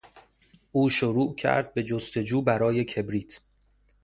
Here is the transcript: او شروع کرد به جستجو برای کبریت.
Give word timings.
او 0.71 0.89
شروع 0.89 1.35
کرد 1.35 1.73
به 1.73 1.83
جستجو 1.83 2.41
برای 2.41 2.83
کبریت. 2.83 3.39